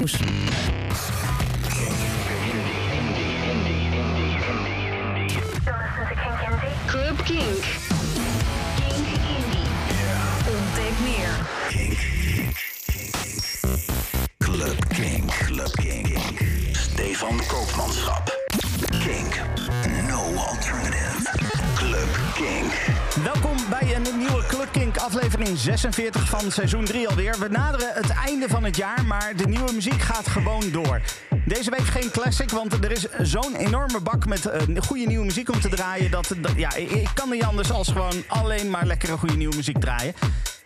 [0.00, 0.12] Nieuws.
[6.86, 7.64] Club Kink.
[8.76, 9.68] Kink Indie.
[10.50, 11.32] Ontdek meer.
[14.38, 16.18] Club King, Club King.
[16.72, 18.30] Stefan Koopmanschap.
[19.00, 19.40] Kink,
[20.08, 21.30] no alternative.
[21.74, 22.93] Club King.
[23.22, 27.38] Welkom bij een nieuwe Club Kink aflevering 46 van seizoen 3 alweer.
[27.38, 31.00] We naderen het einde van het jaar, maar de nieuwe muziek gaat gewoon door.
[31.44, 35.50] Deze week geen classic, want er is zo'n enorme bak met eh, goede nieuwe muziek
[35.50, 36.10] om te draaien.
[36.10, 40.14] Dat, ja, ik kan niet anders als gewoon alleen maar lekkere goede nieuwe muziek draaien.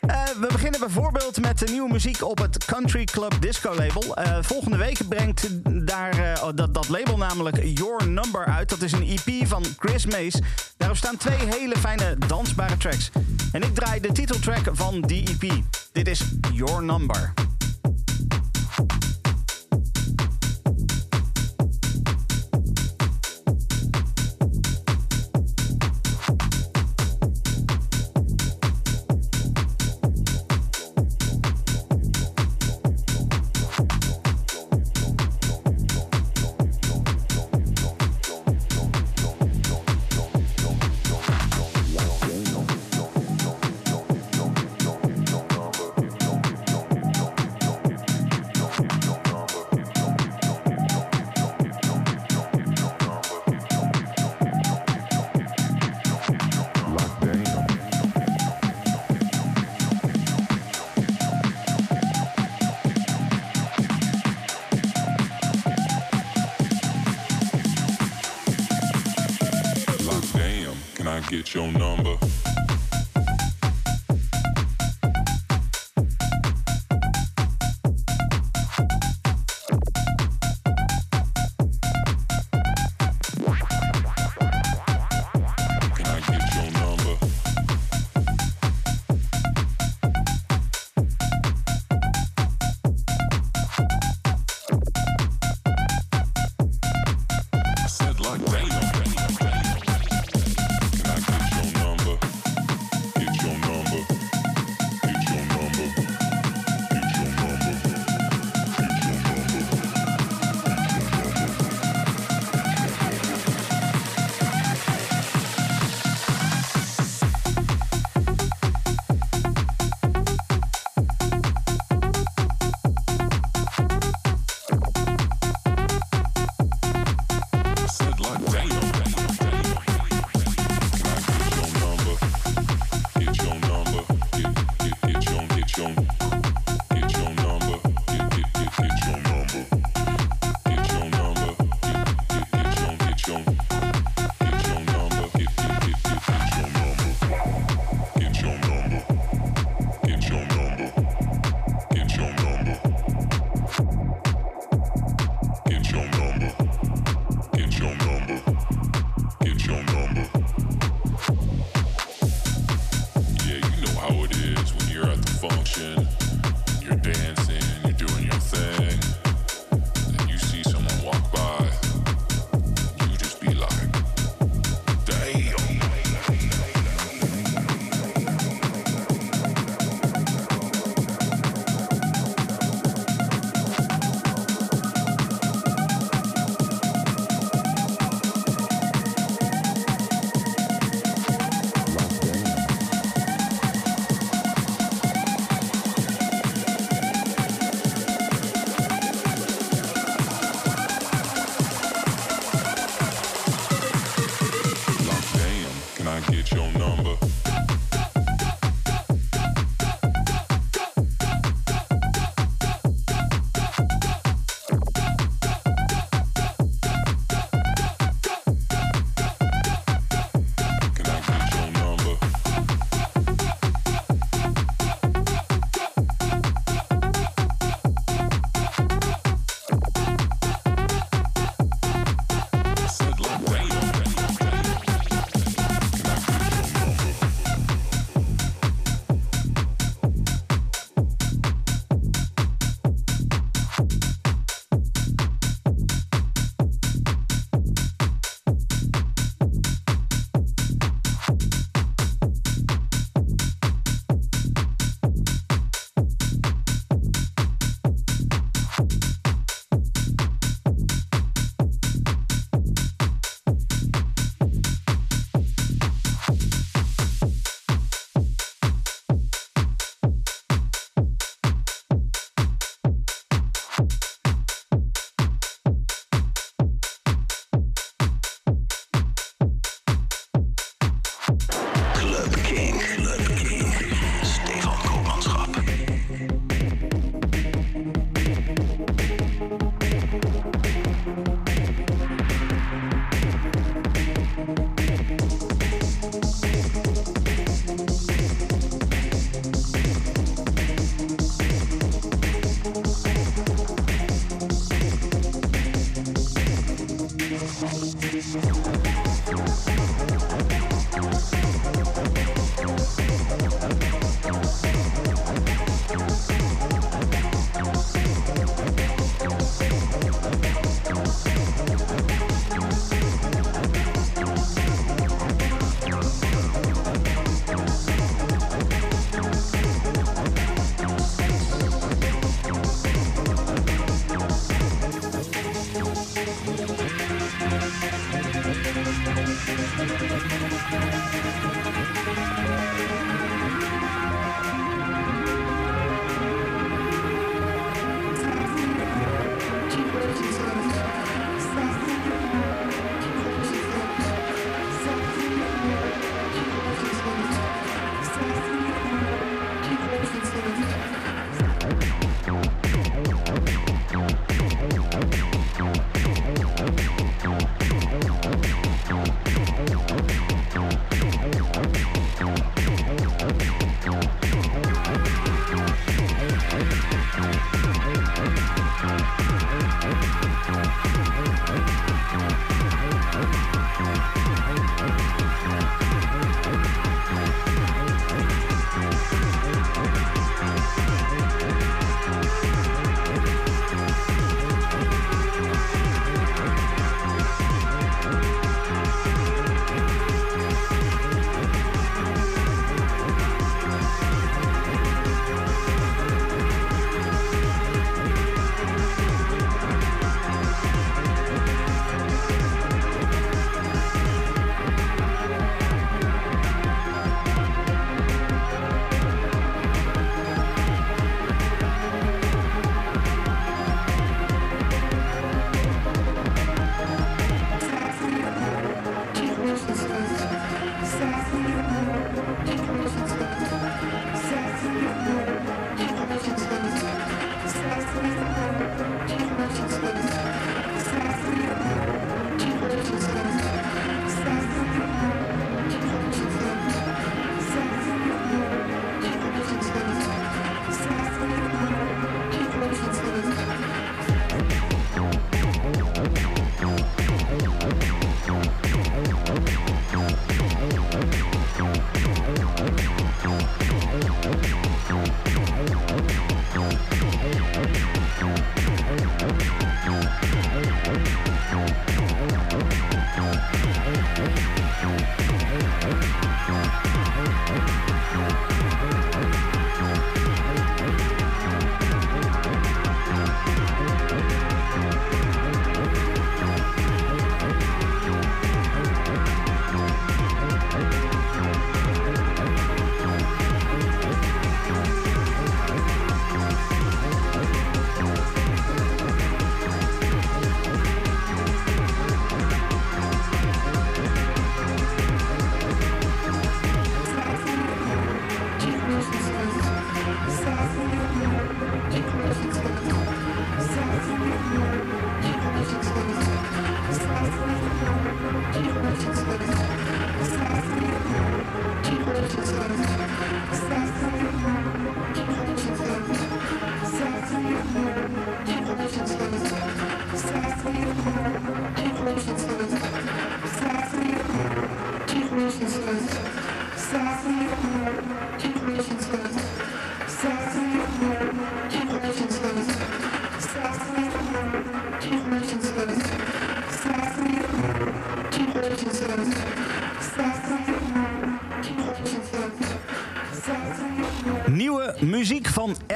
[0.08, 4.16] Eh, we beginnen bijvoorbeeld met de nieuwe muziek op het Country Club Disco label.
[4.16, 5.48] Eh, volgende week brengt
[5.86, 8.68] daar, eh, oh, dat, dat label namelijk Your Number uit.
[8.68, 10.40] Dat is een EP van Chris Mays.
[10.76, 13.10] Daarop staan twee hele fijne dansbare tracks.
[13.52, 15.52] En ik draai de titeltrack van die EP.
[15.92, 16.22] Dit is
[16.52, 17.32] Your Number.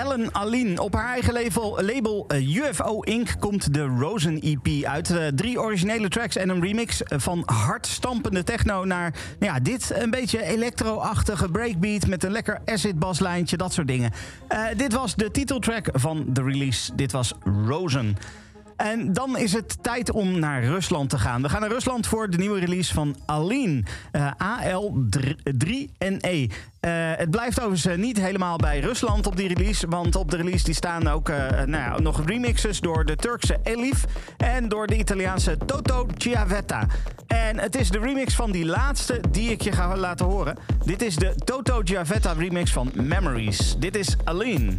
[0.03, 0.83] Ellen Aline.
[0.83, 3.35] Op haar eigen label, label eh, UFO Inc.
[3.39, 5.11] komt de Rosen EP uit.
[5.11, 10.11] Uh, drie originele tracks en een remix van hardstampende techno naar nou ja, dit een
[10.11, 14.13] beetje electro-achtige breakbeat met een lekker acid baslijntje, dat soort dingen.
[14.77, 16.95] Dit was de titeltrack van de release.
[16.95, 17.33] Dit was
[17.67, 18.17] Rosen.
[18.83, 21.43] En dan is het tijd om naar Rusland te gaan.
[21.43, 23.83] We gaan naar Rusland voor de nieuwe release van Aline.
[24.13, 26.51] Uh, AL3NE.
[26.81, 29.89] Uh, het blijft overigens niet helemaal bij Rusland op die release.
[29.89, 33.59] Want op de release die staan ook uh, nou ja, nog remixes door de Turkse
[33.63, 34.05] Elif.
[34.37, 36.87] En door de Italiaanse Toto Chiavetta.
[37.27, 40.57] En het is de remix van die laatste die ik je ga laten horen.
[40.85, 43.77] Dit is de Toto Chiavetta remix van Memories.
[43.79, 44.77] Dit is Aline.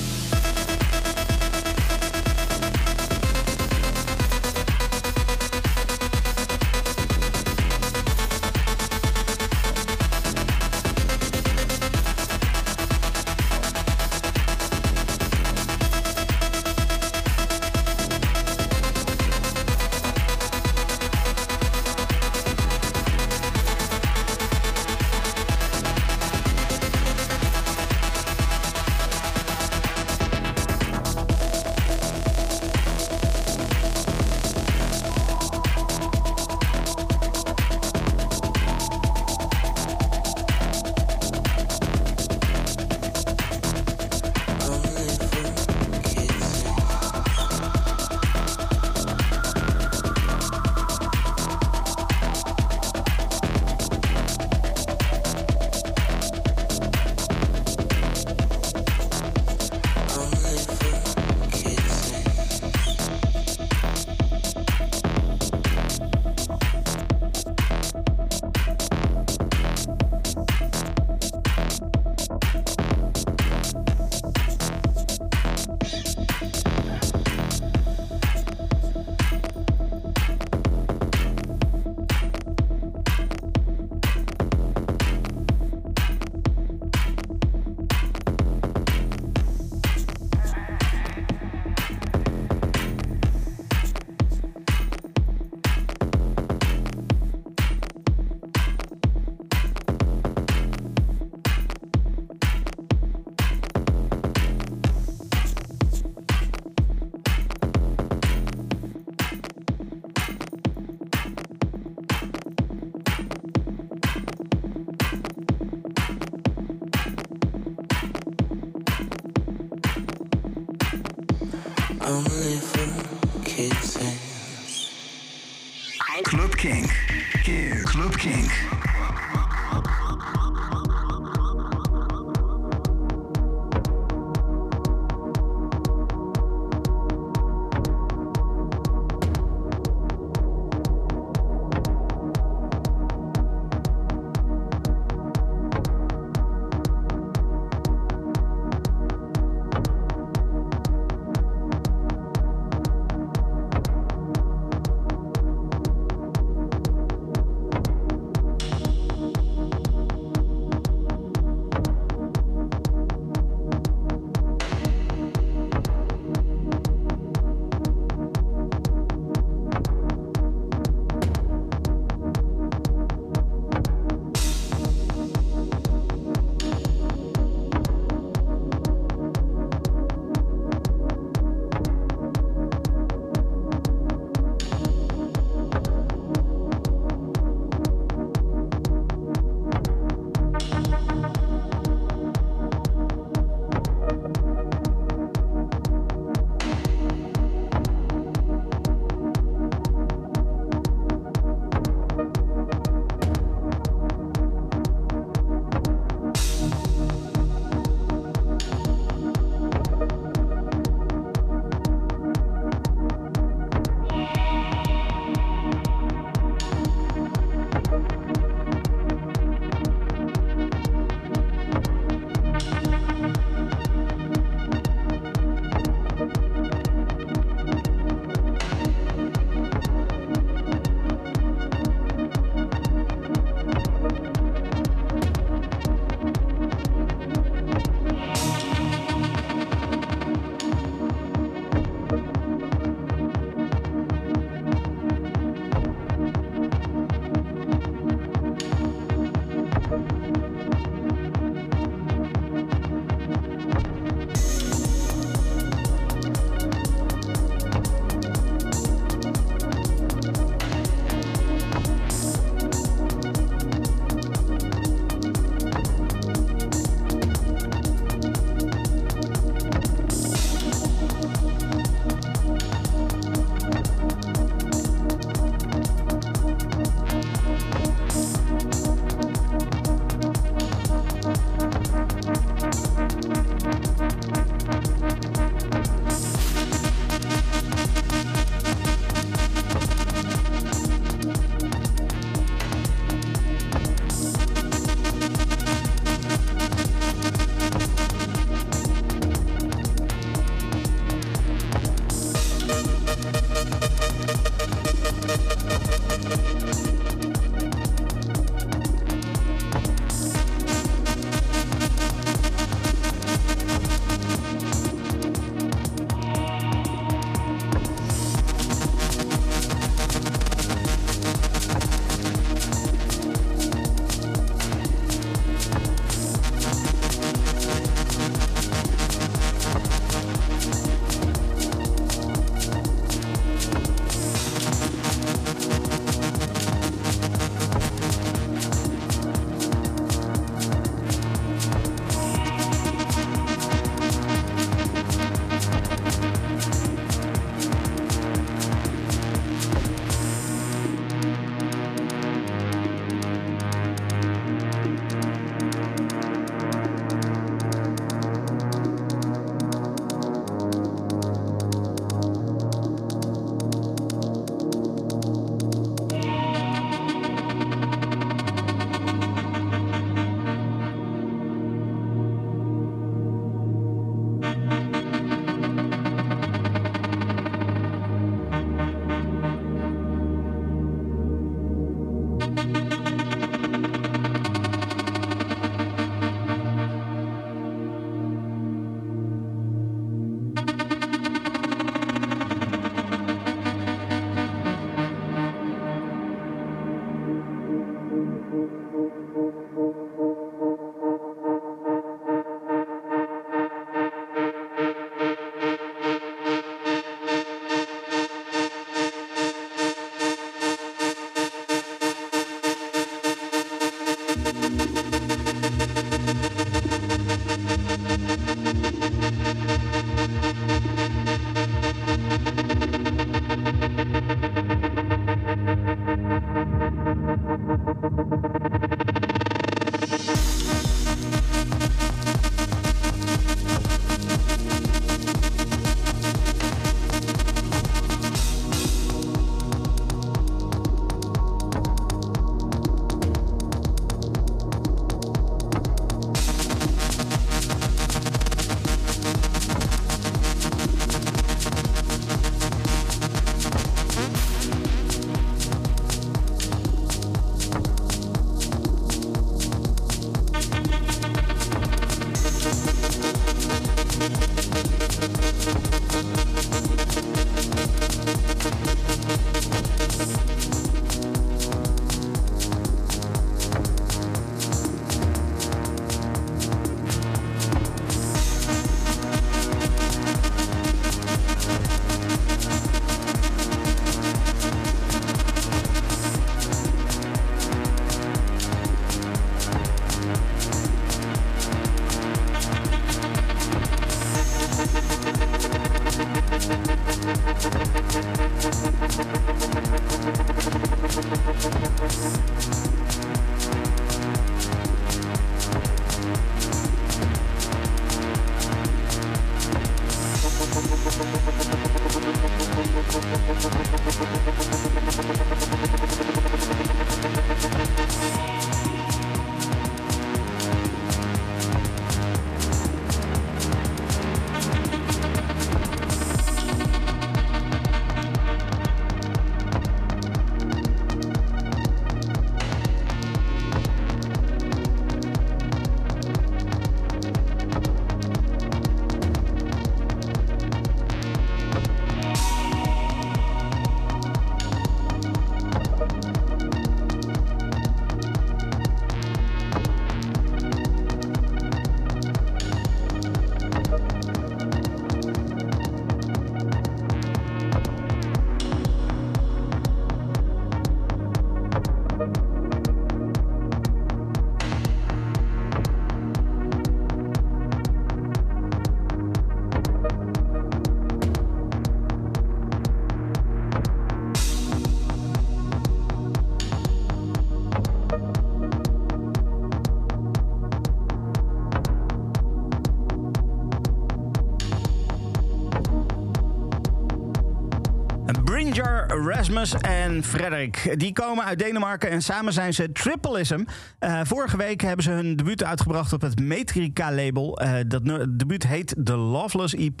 [589.42, 590.94] Rasmus en Frederik.
[590.98, 593.64] Die komen uit Denemarken en samen zijn ze Tripleism.
[594.00, 597.62] Uh, vorige week hebben ze hun debuut uitgebracht op het Metrica-label.
[597.62, 600.00] Uh, dat debuut heet The Loveless EP.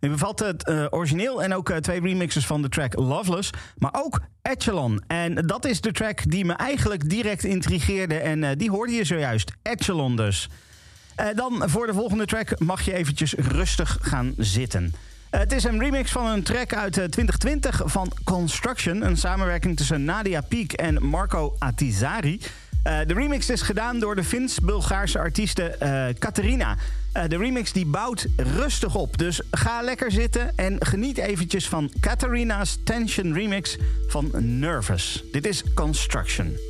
[0.00, 3.50] Het bevat het uh, origineel en ook twee remixes van de track Loveless.
[3.78, 5.02] Maar ook Echelon.
[5.06, 8.18] En dat is de track die me eigenlijk direct intrigeerde.
[8.18, 9.52] En die hoorde je zojuist.
[9.62, 10.48] Echelon dus.
[11.34, 14.94] dan voor de volgende track mag je eventjes rustig gaan zitten.
[15.30, 19.02] Eh, het is een remix van een track uit 2020 eh, van Construction.
[19.02, 22.40] Een samenwerking tussen Nadia Peak en Marco Atizari.
[22.86, 25.76] Uh, de remix is gedaan door de Fins-Bulgaarse artieste
[26.18, 26.76] Katerina.
[27.28, 29.18] De remix die bouwt rustig op.
[29.18, 33.76] Dus ga lekker zitten en geniet eventjes van Katarina's Tension remix
[34.08, 35.24] van Nervous.
[35.32, 36.69] Dit is Construction.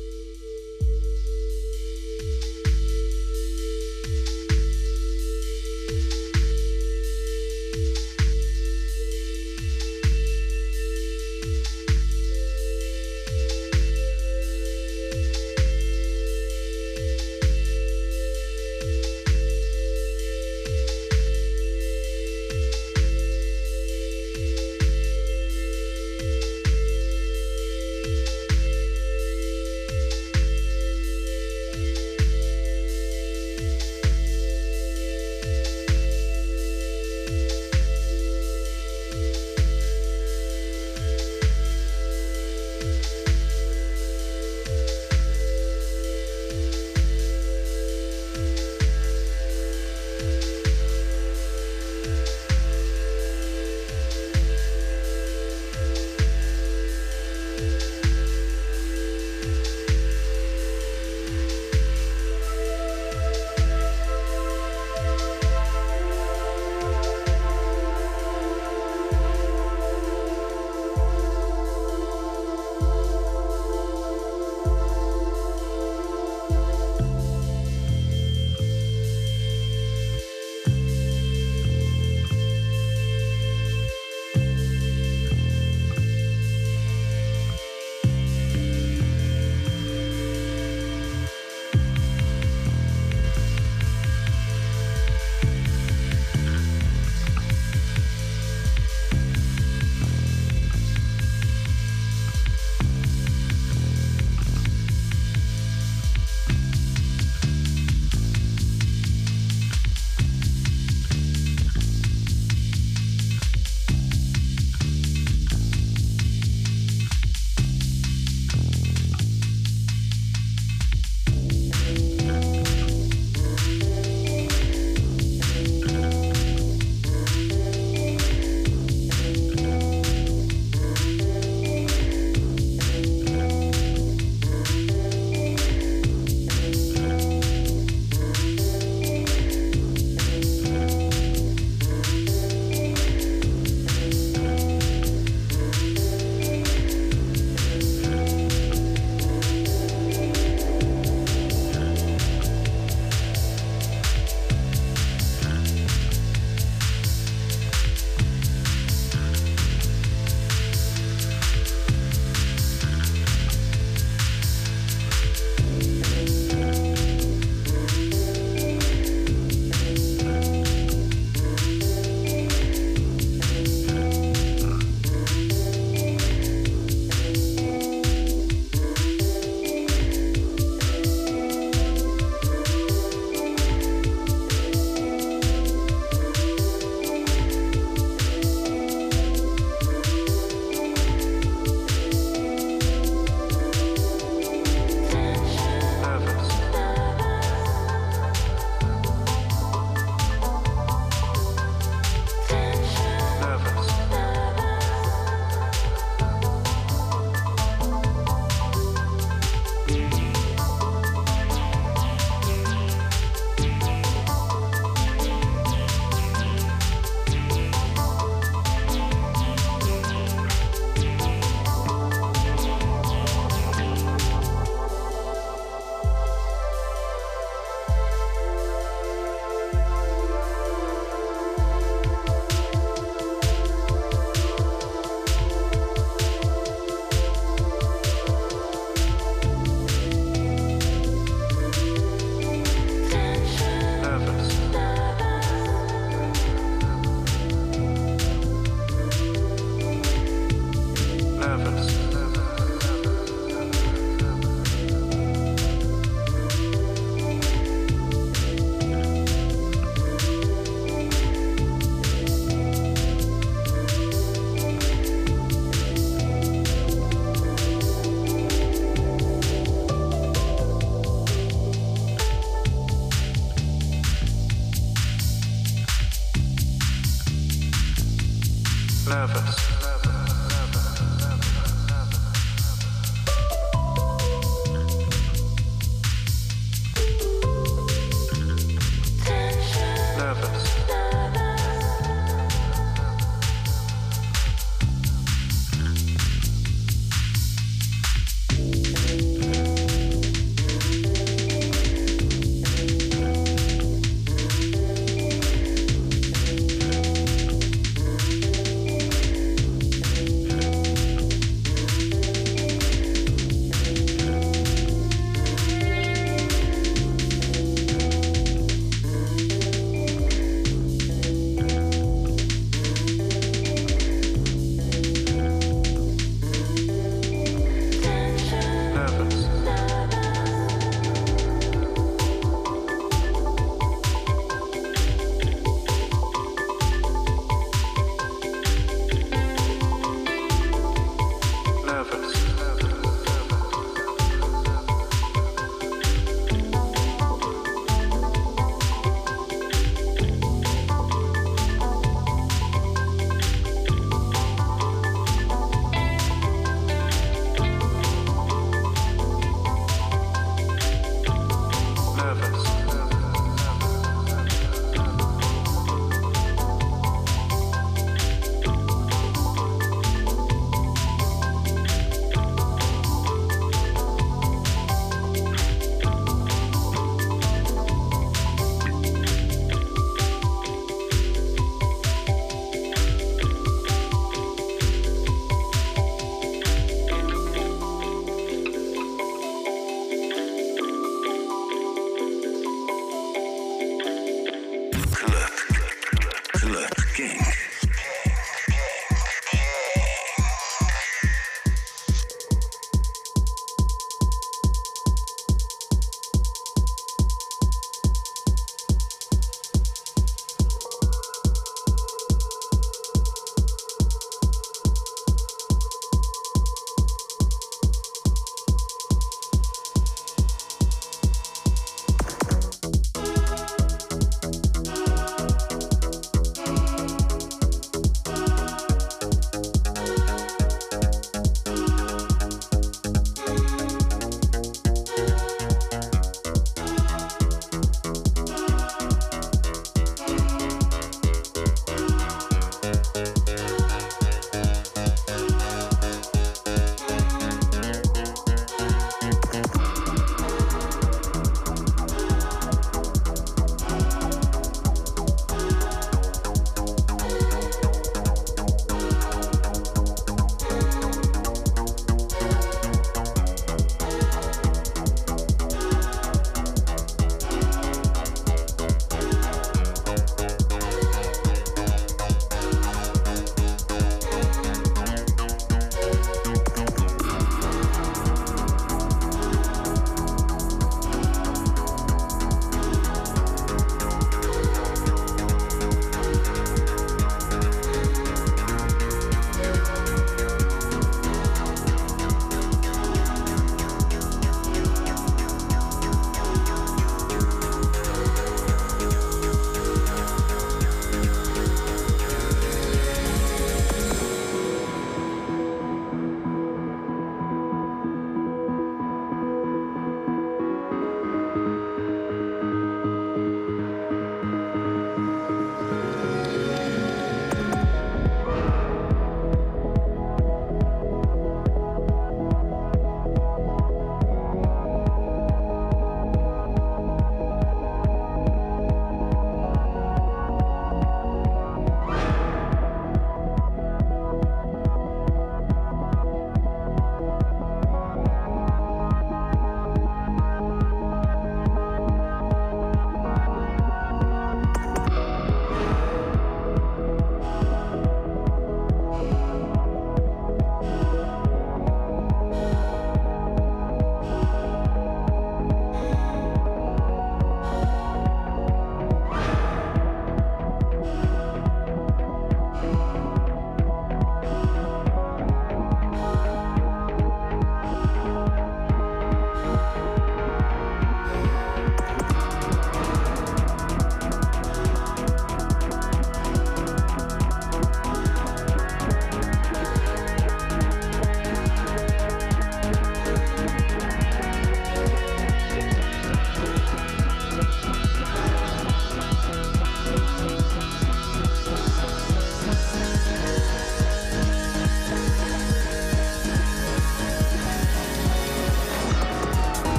[290.41, 290.80] purpose.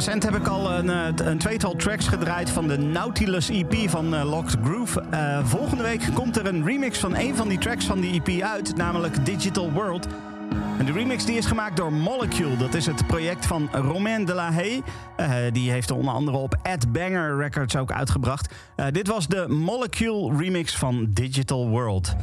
[0.00, 4.14] Recent heb ik al een, eh, een tweetal tracks gedraaid van de Nautilus EP van
[4.14, 5.02] uh, Locked Groove.
[5.14, 8.42] Uh, volgende week komt er een remix van een van die tracks van die EP
[8.42, 10.06] uit, namelijk Digital World.
[10.78, 12.56] En de remix die is gemaakt door Molecule.
[12.56, 14.82] Dat is het project van Romain de la Haye.
[15.52, 18.54] Die heeft er onder andere op Ed Banger Records ook uitgebracht.
[18.90, 22.14] Dit was de Molecule remix van Digital World.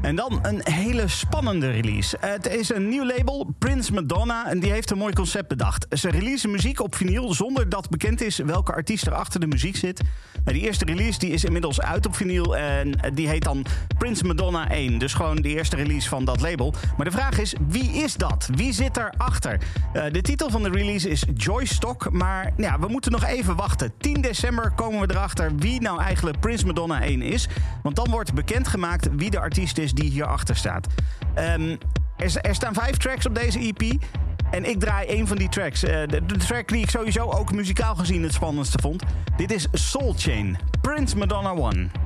[0.00, 2.16] En dan een hele spannende release.
[2.20, 5.86] Het is een nieuw label, Prince Madonna, en die heeft een mooi concept bedacht.
[5.90, 9.76] Ze releasen muziek op vinyl zonder dat bekend is welke artiest er achter de muziek
[9.76, 10.02] zit.
[10.44, 13.66] Nou, die eerste release die is inmiddels uit op vinyl en die heet dan
[13.98, 14.98] Prince Madonna 1.
[14.98, 16.74] Dus gewoon de eerste release van dat label.
[16.96, 18.48] Maar de vraag is, wie is dat?
[18.54, 19.60] Wie zit erachter?
[19.94, 23.92] Uh, de titel van de release is Joystock, maar ja, we moeten nog even wachten.
[23.98, 27.48] 10 december komen we erachter wie nou eigenlijk Prince Madonna 1 is.
[27.82, 30.86] Want dan wordt bekendgemaakt wie de artiest is die hierachter staat.
[31.58, 31.78] Um,
[32.16, 34.02] er, staan vijf tracks op deze EP.
[34.50, 35.84] En ik draai een van die tracks.
[35.84, 39.02] Uh, de, de, track die ik sowieso ook muzikaal gezien het spannendste vond.
[39.36, 42.05] Dit is Soul Chain, Prince Madonna 1.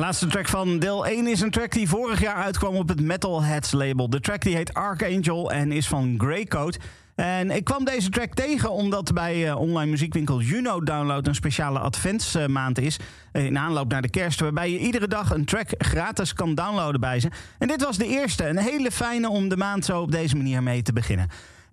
[0.00, 3.72] Laatste track van deel 1 is een track die vorig jaar uitkwam op het Metalheads
[3.72, 4.10] label.
[4.10, 6.78] De track die heet Archangel en is van Greycoat.
[7.14, 11.78] En ik kwam deze track tegen omdat bij uh, online muziekwinkel Juno Download een speciale
[11.78, 12.98] adventsmaand is.
[13.32, 17.00] Eh, in aanloop naar de kerst, waarbij je iedere dag een track gratis kan downloaden
[17.00, 17.28] bij ze.
[17.58, 18.46] En dit was de eerste.
[18.46, 21.28] Een hele fijne om de maand zo op deze manier mee te beginnen.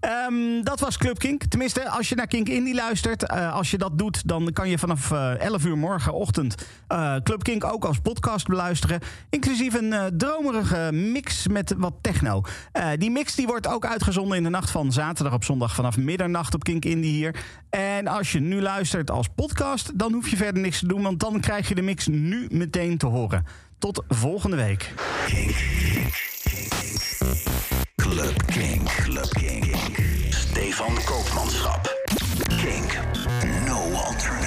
[0.08, 1.44] Um, dat was Club Kink.
[1.44, 4.78] Tenminste, als je naar Kink Indie luistert, uh, als je dat doet, dan kan je
[4.78, 6.56] vanaf uh, 11 uur morgenochtend
[6.92, 9.00] uh, Club Kink ook als podcast beluisteren.
[9.30, 12.42] Inclusief een dromerige mix met wat techno.
[12.98, 16.54] die mix die wordt ook uitgezonden in de nacht van zaterdag op zondag vanaf middernacht
[16.54, 17.36] op Kink Indie hier.
[17.70, 21.20] En als je nu luistert als podcast, dan hoef je verder niks te doen, want
[21.20, 23.46] dan krijg je de mix nu meteen te horen.
[23.80, 24.94] Tot volgende week.
[25.28, 25.56] Kink.
[27.96, 28.90] Club Kink.
[28.90, 29.67] Club Kink.
[32.60, 32.98] Kink.
[33.66, 34.47] No alternative.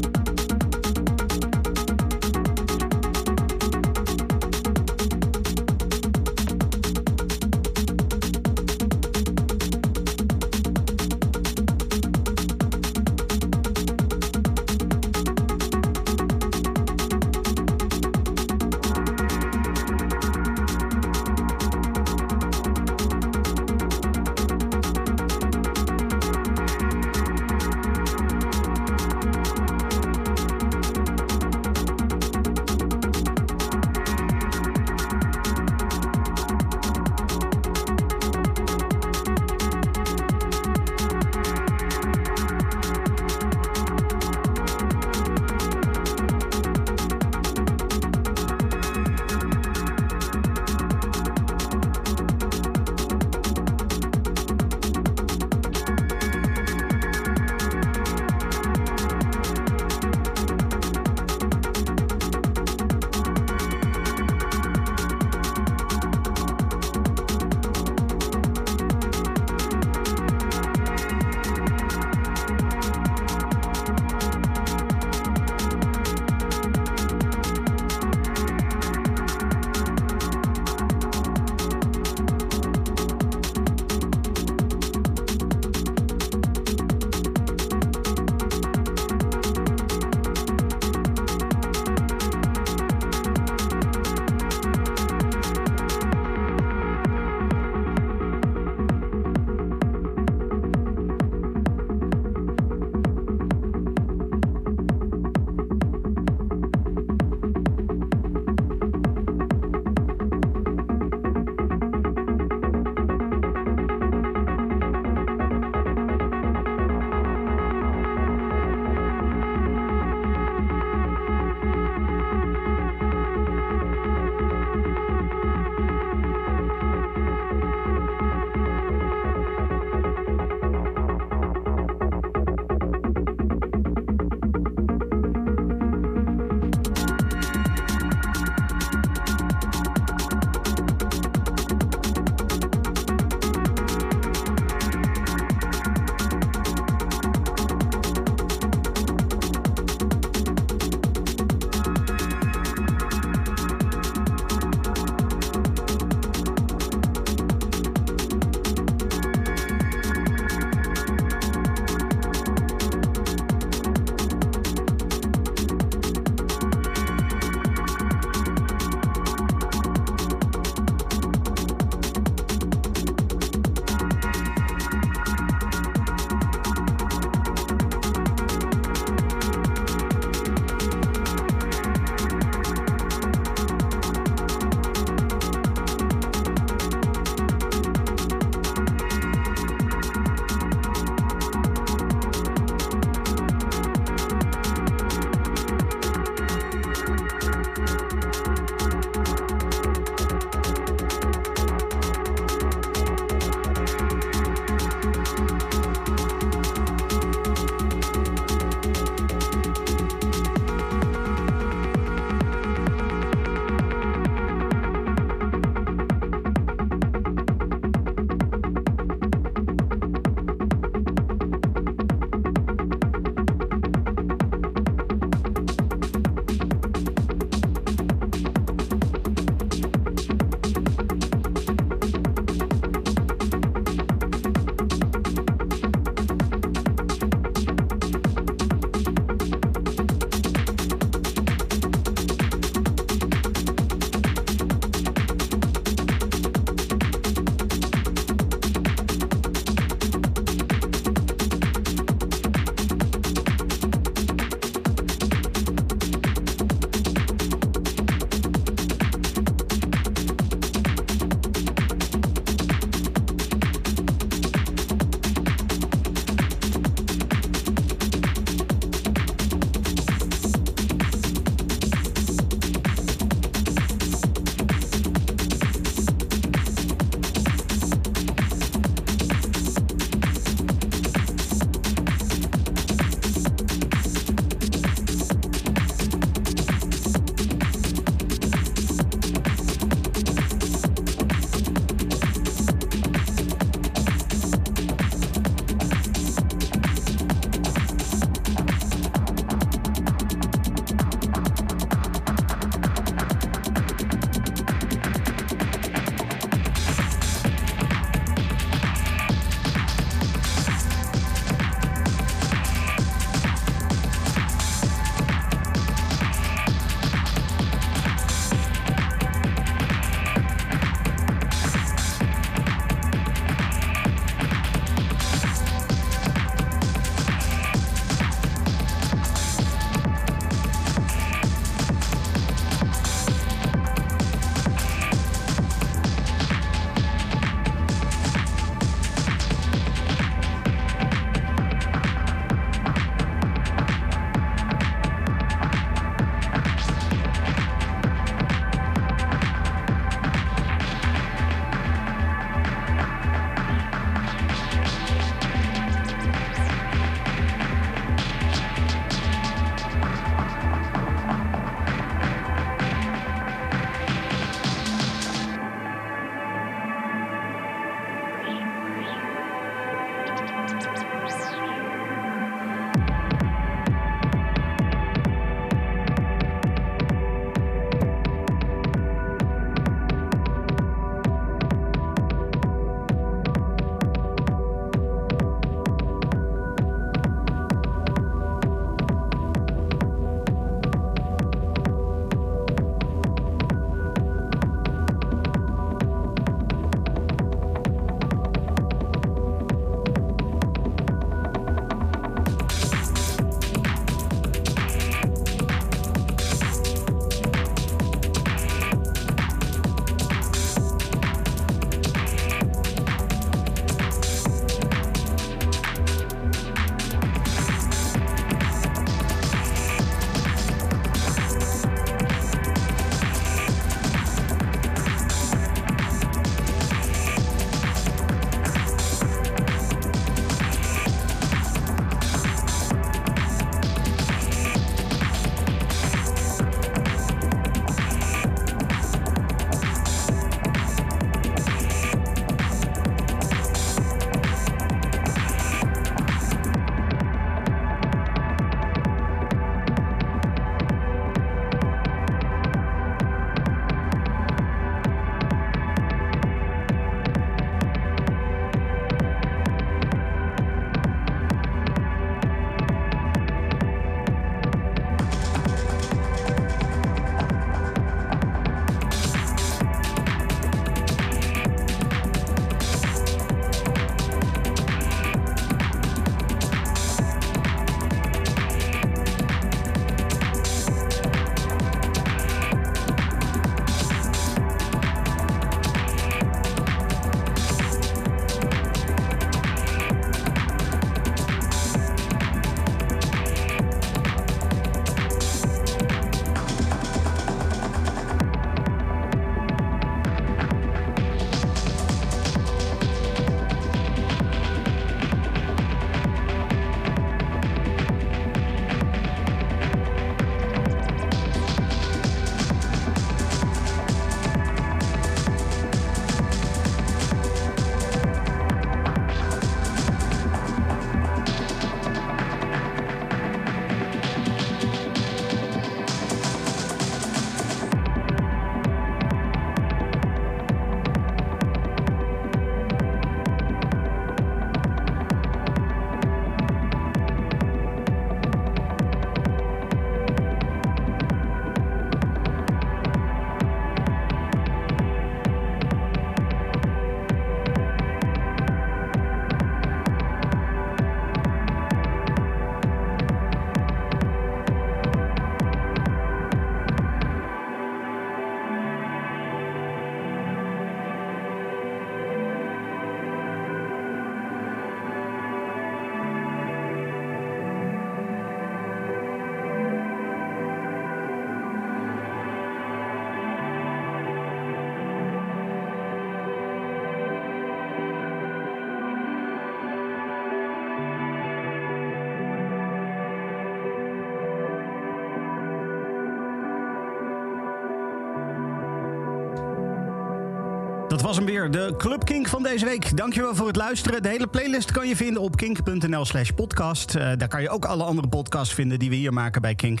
[591.28, 593.16] Was hem weer, de Club Kink van deze week.
[593.16, 594.22] Dankjewel voor het luisteren.
[594.22, 597.14] De hele playlist kan je vinden op kink.nl slash podcast.
[597.14, 600.00] Uh, daar kan je ook alle andere podcasts vinden die we hier maken bij Kink.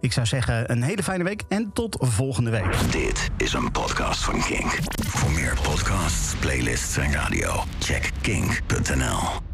[0.00, 2.90] Ik zou zeggen, een hele fijne week en tot volgende week.
[2.90, 4.78] Dit is een podcast van Kink.
[5.06, 9.47] Voor meer podcasts, playlists en radio, check kink.nl.